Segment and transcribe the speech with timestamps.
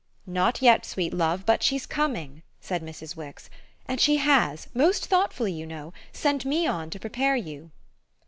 [0.25, 3.15] "Not yet, sweet love, but she's coming," said Mrs.
[3.15, 3.51] Wix,
[3.85, 7.69] "and she has most thoughtfully, you know sent me on to prepare you."